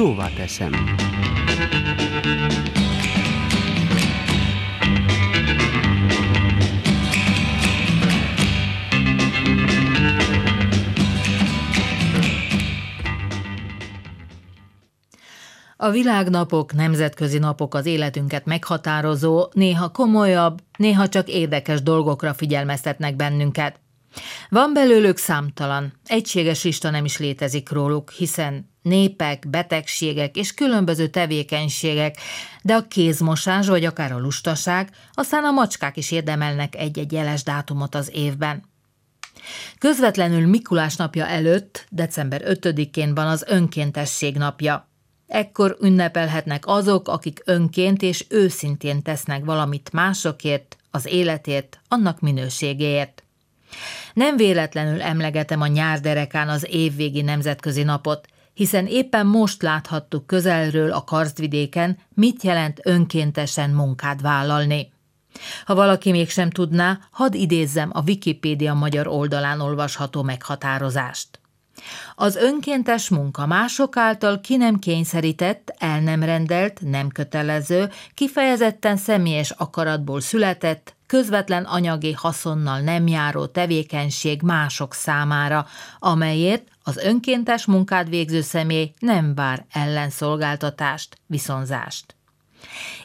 szóvá 0.00 0.28
teszem. 0.28 0.72
A 15.76 15.90
világnapok, 15.90 16.72
nemzetközi 16.72 17.38
napok 17.38 17.74
az 17.74 17.86
életünket 17.86 18.44
meghatározó, 18.44 19.48
néha 19.52 19.88
komolyabb, 19.88 20.60
néha 20.76 21.08
csak 21.08 21.28
érdekes 21.28 21.82
dolgokra 21.82 22.34
figyelmeztetnek 22.34 23.16
bennünket. 23.16 23.80
Van 24.48 24.72
belőlük 24.72 25.16
számtalan, 25.16 25.92
egységes 26.04 26.62
lista 26.62 26.90
nem 26.90 27.04
is 27.04 27.18
létezik 27.18 27.70
róluk, 27.70 28.10
hiszen 28.10 28.70
népek, 28.82 29.48
betegségek 29.48 30.36
és 30.36 30.54
különböző 30.54 31.06
tevékenységek, 31.06 32.16
de 32.62 32.74
a 32.74 32.86
kézmosás 32.88 33.66
vagy 33.66 33.84
akár 33.84 34.12
a 34.12 34.18
lustaság, 34.18 34.90
aztán 35.12 35.44
a 35.44 35.50
macskák 35.50 35.96
is 35.96 36.10
érdemelnek 36.10 36.76
egy-egy 36.76 37.12
jeles 37.12 37.42
dátumot 37.42 37.94
az 37.94 38.10
évben. 38.14 38.68
Közvetlenül 39.78 40.46
Mikulás 40.46 40.96
napja 40.96 41.26
előtt, 41.26 41.86
december 41.90 42.42
5-én 42.44 43.14
van 43.14 43.26
az 43.26 43.44
önkéntesség 43.48 44.36
napja. 44.36 44.88
Ekkor 45.26 45.76
ünnepelhetnek 45.80 46.66
azok, 46.66 47.08
akik 47.08 47.42
önként 47.44 48.02
és 48.02 48.24
őszintén 48.28 49.02
tesznek 49.02 49.44
valamit 49.44 49.92
másokért, 49.92 50.76
az 50.90 51.06
életért, 51.06 51.80
annak 51.88 52.20
minőségéért. 52.20 53.24
Nem 54.14 54.36
véletlenül 54.36 55.02
emlegetem 55.02 55.60
a 55.60 55.66
nyárderekán 55.66 56.48
az 56.48 56.66
évvégi 56.70 57.22
nemzetközi 57.22 57.82
napot, 57.82 58.26
hiszen 58.54 58.86
éppen 58.86 59.26
most 59.26 59.62
láthattuk 59.62 60.26
közelről 60.26 60.92
a 60.92 61.04
karstvidéken, 61.04 61.98
mit 62.14 62.42
jelent 62.42 62.80
önkéntesen 62.82 63.70
munkát 63.70 64.20
vállalni. 64.20 64.92
Ha 65.64 65.74
valaki 65.74 66.10
mégsem 66.10 66.50
tudná, 66.50 66.98
hadd 67.10 67.34
idézzem 67.34 67.90
a 67.92 68.02
Wikipédia 68.02 68.74
magyar 68.74 69.06
oldalán 69.06 69.60
olvasható 69.60 70.22
meghatározást. 70.22 71.39
Az 72.14 72.36
önkéntes 72.36 73.08
munka 73.08 73.46
mások 73.46 73.96
által 73.96 74.40
ki 74.40 74.56
nem 74.56 74.78
kényszerített, 74.78 75.74
el 75.78 76.00
nem 76.00 76.22
rendelt, 76.22 76.80
nem 76.80 77.08
kötelező, 77.08 77.90
kifejezetten 78.14 78.96
személyes 78.96 79.50
akaratból 79.50 80.20
született, 80.20 80.94
közvetlen 81.06 81.64
anyagi 81.64 82.12
haszonnal 82.12 82.80
nem 82.80 83.06
járó 83.06 83.46
tevékenység 83.46 84.42
mások 84.42 84.94
számára, 84.94 85.66
amelyért 85.98 86.68
az 86.82 86.96
önkéntes 86.96 87.66
munkát 87.66 88.08
végző 88.08 88.40
személy 88.40 88.92
nem 88.98 89.34
vár 89.34 89.64
ellenszolgáltatást, 89.72 91.16
viszonzást. 91.26 92.14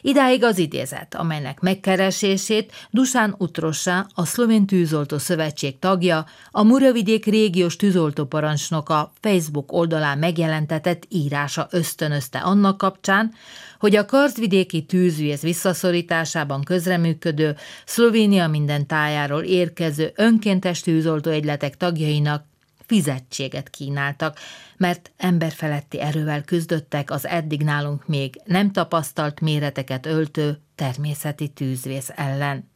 Idáig 0.00 0.44
az 0.44 0.58
idézet, 0.58 1.14
amelynek 1.14 1.60
megkeresését 1.60 2.72
Dusán 2.90 3.34
Utrosa, 3.38 4.06
a 4.14 4.24
Szlovén 4.24 4.66
Tűzoltó 4.66 5.18
Szövetség 5.18 5.78
tagja, 5.78 6.26
a 6.50 6.62
Muravidék 6.62 7.24
régiós 7.24 7.76
tűzoltóparancsnoka 7.76 9.12
Facebook 9.20 9.72
oldalán 9.72 10.18
megjelentetett 10.18 11.06
írása 11.08 11.68
ösztönözte 11.70 12.38
annak 12.38 12.78
kapcsán, 12.78 13.32
hogy 13.78 13.96
a 13.96 14.04
kartvidéki 14.04 14.84
tűzvész 14.84 15.42
visszaszorításában 15.42 16.62
közreműködő, 16.62 17.56
Szlovénia 17.84 18.48
minden 18.48 18.86
tájáról 18.86 19.42
érkező 19.42 20.12
önkéntes 20.14 20.80
tűzoltó 20.80 21.30
egyletek 21.30 21.76
tagjainak 21.76 22.44
fizetséget 22.86 23.70
kínáltak, 23.70 24.38
mert 24.76 25.12
emberfeletti 25.16 26.00
erővel 26.00 26.42
küzdöttek 26.42 27.10
az 27.10 27.26
eddig 27.26 27.62
nálunk 27.62 28.06
még 28.06 28.40
nem 28.44 28.72
tapasztalt 28.72 29.40
méreteket 29.40 30.06
öltő 30.06 30.60
természeti 30.74 31.48
tűzvész 31.48 32.10
ellen. 32.14 32.70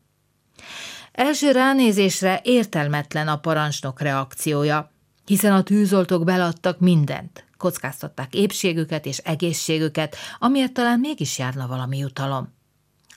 Első 1.12 1.50
ránézésre 1.50 2.40
értelmetlen 2.44 3.28
a 3.28 3.38
parancsnok 3.38 4.00
reakciója, 4.00 4.90
hiszen 5.24 5.52
a 5.52 5.62
tűzoltók 5.62 6.24
beladtak 6.24 6.78
mindent, 6.78 7.44
kockáztatták 7.56 8.34
épségüket 8.34 9.06
és 9.06 9.18
egészségüket, 9.18 10.16
amiért 10.38 10.72
talán 10.72 11.00
mégis 11.00 11.38
járna 11.38 11.66
valami 11.66 11.98
jutalom. 11.98 12.54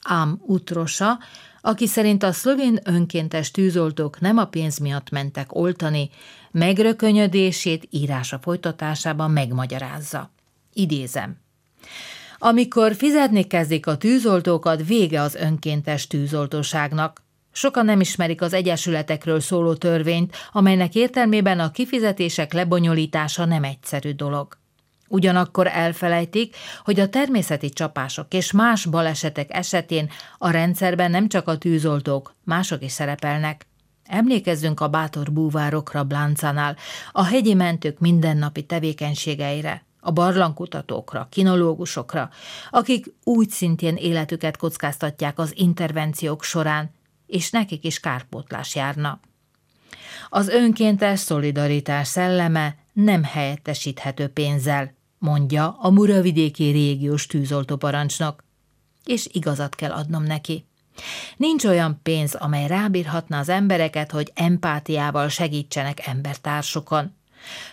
Ám 0.02 0.40
Utrosa, 0.42 1.20
aki 1.66 1.88
szerint 1.88 2.24
a 2.24 2.32
szlovén 2.32 2.80
önkéntes 2.84 3.52
tűzoltók 3.52 4.20
nem 4.20 4.38
a 4.38 4.46
pénz 4.46 4.78
miatt 4.78 5.10
mentek 5.10 5.56
oltani, 5.56 6.10
megrökönyödését 6.52 7.88
írása 7.90 8.40
folytatásában 8.40 9.32
megmagyarázza. 9.32 10.32
Idézem. 10.74 11.38
Amikor 12.38 12.96
fizetni 12.96 13.44
kezdik 13.44 13.88
a 13.88 13.98
tűzoltókat, 13.98 14.86
vége 14.86 15.22
az 15.22 15.36
önkéntes 15.36 16.08
tűzoltóságnak. 16.08 17.24
Sokan 17.52 17.86
nem 17.86 18.00
ismerik 18.00 18.42
az 18.42 18.54
egyesületekről 18.54 19.40
szóló 19.40 19.74
törvényt, 19.74 20.36
amelynek 20.52 20.96
értelmében 20.96 21.60
a 21.60 21.72
kifizetések 21.72 22.54
lebonyolítása 22.54 23.46
nem 23.46 23.64
egyszerű 23.64 24.12
dolog. 24.12 24.58
Ugyanakkor 25.14 25.68
elfelejtik, 25.68 26.56
hogy 26.84 27.00
a 27.00 27.10
természeti 27.10 27.70
csapások 27.70 28.34
és 28.34 28.52
más 28.52 28.86
balesetek 28.86 29.54
esetén 29.54 30.10
a 30.38 30.50
rendszerben 30.50 31.12
nem 31.12 31.28
csak 31.28 31.48
a 31.48 31.58
tűzoltók, 31.58 32.36
mások 32.44 32.84
is 32.84 32.92
szerepelnek. 32.92 33.68
Emlékezzünk 34.06 34.80
a 34.80 34.88
bátor 34.88 35.32
búvárokra 35.32 36.04
Bláncánál, 36.04 36.76
a 37.12 37.24
hegyi 37.24 37.54
mentők 37.54 38.00
mindennapi 38.00 38.64
tevékenységeire, 38.64 39.86
a 40.00 40.12
barlangkutatókra, 40.12 41.28
kinológusokra, 41.32 42.30
akik 42.70 43.06
úgy 43.24 43.50
szintén 43.50 43.96
életüket 43.96 44.58
kockáztatják 44.58 45.40
az 45.40 45.54
intervenciók 45.56 46.44
során, 46.44 46.92
és 47.28 47.50
nekik 47.50 47.84
is 47.84 48.00
kárpótlás 48.00 48.76
járna. 48.76 49.20
Az 50.30 50.48
önkéntes 50.48 51.20
szolidaritás 51.20 52.08
szelleme 52.08 52.76
nem 52.94 53.24
helyettesíthető 53.24 54.28
pénzzel, 54.28 55.02
mondja 55.24 55.78
a 55.80 55.90
Muravidéki 55.90 56.70
régiós 56.70 57.26
tűzoltóparancsnok, 57.26 58.44
és 59.06 59.28
igazat 59.32 59.76
kell 59.76 59.92
adnom 59.92 60.24
neki. 60.24 60.66
Nincs 61.38 61.66
olyan 61.66 62.00
pénz, 62.04 62.36
amely 62.36 62.68
rábírhatna 62.68 63.38
az 63.38 63.50
embereket, 63.50 64.12
hogy 64.12 64.32
empátiával 64.34 65.30
segítsenek 65.30 66.08
embertársukon. 66.08 67.16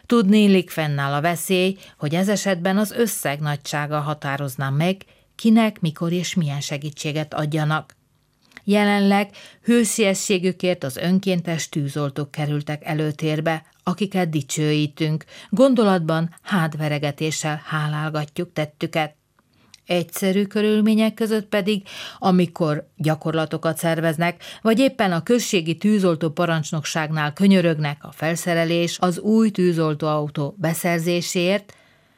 Tudnélik 0.07 0.71
fennáll 0.71 1.13
a 1.13 1.21
veszély, 1.21 1.79
hogy 1.99 2.15
ez 2.15 2.29
esetben 2.29 2.79
az 2.79 2.91
összeg 2.91 3.41
nagysága 3.41 4.01
határozná 4.01 4.71
meg, 4.71 5.05
kinek, 5.35 5.81
mikor 5.81 6.13
és 6.13 6.35
milyen 6.35 6.61
segítséget 6.61 7.35
adjanak. 7.35 7.97
Jelenleg 8.65 9.31
hősiességükért 9.63 10.85
az 10.85 10.97
önkéntes 10.97 11.69
tűzoltók 11.69 12.31
kerültek 12.31 12.85
előtérbe, 12.85 13.65
akiket 13.83 14.31
dicsőítünk, 14.31 15.25
gondolatban 15.51 16.35
hátveregetéssel 16.43 17.63
hálálgatjuk 17.65 18.53
tettüket. 18.53 19.15
Egyszerű 19.87 20.45
körülmények 20.45 21.15
között 21.15 21.47
pedig, 21.47 21.83
amikor 22.19 22.89
gyakorlatokat 22.97 23.77
szerveznek, 23.77 24.43
vagy 24.63 24.79
éppen 24.79 25.13
a 25.13 25.23
községi 25.23 25.77
tűzoltó 25.77 26.31
parancsnokságnál 26.31 27.33
könyörögnek 27.33 28.05
a 28.05 28.13
felszerelés 28.13 28.99
az 29.01 29.19
új 29.19 29.51
tűzoltóautó 29.51 30.55
beszerzéséért, 30.59 31.75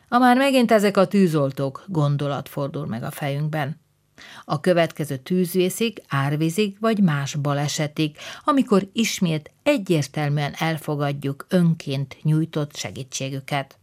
a 0.09 0.19
már 0.19 0.37
megint 0.37 0.73
ezek 0.73 0.97
a 0.97 1.07
tűzoltók 1.07 1.85
gondolat 1.87 2.49
fordul 2.49 2.87
meg 2.87 3.03
a 3.03 3.11
fejünkben. 3.11 3.82
A 4.45 4.61
következő 4.61 5.17
tűzvészig, 5.17 6.03
árvízig 6.09 6.77
vagy 6.81 7.03
más 7.03 7.35
balesetig, 7.35 8.17
amikor 8.45 8.89
ismét 8.93 9.51
egyértelműen 9.63 10.55
elfogadjuk 10.59 11.47
önként 11.49 12.17
nyújtott 12.23 12.77
segítségüket. 12.77 13.77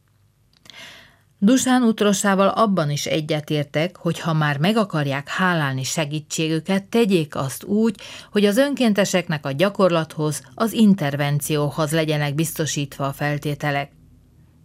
Dusán 1.42 1.84
utrosával 1.84 2.48
abban 2.48 2.90
is 2.90 3.06
egyetértek, 3.06 3.98
hogy 3.98 4.20
ha 4.20 4.34
már 4.34 4.58
meg 4.58 4.78
akarják 4.78 5.28
hálálni 5.28 5.84
segítségüket, 5.84 6.84
tegyék 6.84 7.36
azt 7.36 7.64
úgy, 7.64 7.96
hogy 8.32 8.46
az 8.46 8.58
önkénteseknek 8.58 9.46
a 9.46 9.52
gyakorlathoz, 9.52 10.44
az 10.56 10.74
intervencióhoz 10.74 11.92
legyenek 11.92 12.36
biztosítva 12.36 13.08
a 13.08 13.14
feltételek. 13.14 13.92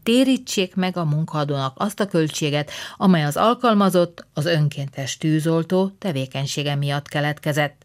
Térítsék 0.04 0.74
meg 0.74 0.96
a 0.96 1.04
munkadónak 1.04 1.74
azt 1.76 2.00
a 2.00 2.06
költséget, 2.06 2.70
amely 2.96 3.24
az 3.24 3.36
alkalmazott, 3.36 4.26
az 4.34 4.46
önkéntes 4.46 5.16
tűzoltó 5.16 5.90
tevékenysége 5.98 6.74
miatt 6.74 7.08
keletkezett 7.08 7.84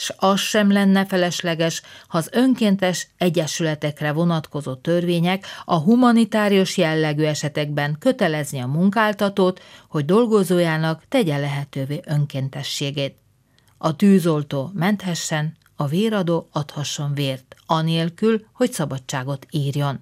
s 0.00 0.12
az 0.16 0.40
sem 0.40 0.72
lenne 0.72 1.06
felesleges, 1.06 1.82
ha 2.08 2.18
az 2.18 2.28
önkéntes 2.32 3.08
egyesületekre 3.16 4.12
vonatkozó 4.12 4.74
törvények 4.74 5.46
a 5.64 5.76
humanitárius 5.76 6.76
jellegű 6.76 7.22
esetekben 7.22 7.96
kötelezni 7.98 8.60
a 8.60 8.66
munkáltatót, 8.66 9.62
hogy 9.88 10.04
dolgozójának 10.04 11.02
tegye 11.08 11.36
lehetővé 11.36 12.00
önkéntességét. 12.06 13.16
A 13.78 13.96
tűzoltó 13.96 14.70
menthessen, 14.74 15.56
a 15.76 15.86
véradó 15.86 16.48
adhasson 16.52 17.14
vért, 17.14 17.56
anélkül, 17.66 18.44
hogy 18.52 18.72
szabadságot 18.72 19.46
írjon 19.50 20.00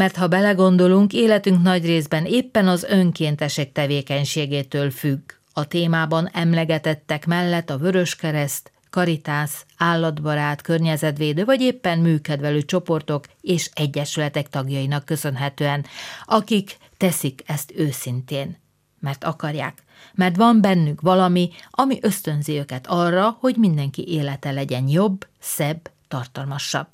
Mert 0.00 0.16
ha 0.16 0.28
belegondolunk, 0.28 1.12
életünk 1.12 1.62
nagy 1.62 1.84
részben 1.84 2.24
éppen 2.24 2.68
az 2.68 2.82
önkéntesek 2.82 3.72
tevékenységétől 3.72 4.90
függ. 4.90 5.20
A 5.52 5.66
témában 5.66 6.28
emlegetettek 6.32 7.26
mellett 7.26 7.70
a 7.70 7.78
Vöröskereszt, 7.78 8.72
Karitász, 8.90 9.64
állatbarát, 9.76 10.62
környezetvédő 10.62 11.44
vagy 11.44 11.60
éppen 11.60 11.98
műkedvelő 11.98 12.62
csoportok 12.62 13.24
és 13.40 13.70
egyesületek 13.74 14.48
tagjainak 14.48 15.04
köszönhetően, 15.04 15.84
akik 16.24 16.76
teszik 16.96 17.42
ezt 17.46 17.72
őszintén, 17.76 18.58
mert 19.00 19.24
akarják, 19.24 19.82
mert 20.14 20.36
van 20.36 20.60
bennük 20.60 21.00
valami, 21.00 21.50
ami 21.70 21.98
ösztönzi 22.00 22.58
őket 22.58 22.86
arra, 22.86 23.36
hogy 23.40 23.56
mindenki 23.56 24.08
élete 24.08 24.50
legyen 24.50 24.88
jobb, 24.88 25.26
szebb, 25.38 25.90
tartalmasabb. 26.08 26.86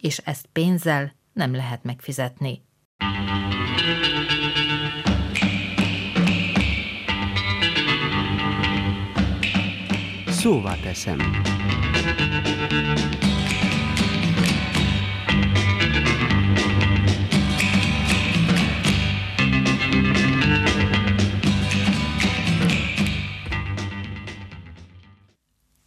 És 0.00 0.18
ezt 0.18 0.48
pénzzel 0.52 1.16
nem 1.38 1.54
lehet 1.54 1.84
megfizetni. 1.84 2.62
Szóvá 10.26 10.74
teszem. 10.74 11.18